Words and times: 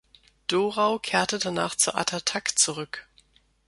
Dorau 0.47 0.97
kehrte 0.97 1.37
danach 1.37 1.75
zu 1.75 1.93
Ata 1.93 2.21
Tak 2.21 2.57
zurück. 2.57 3.07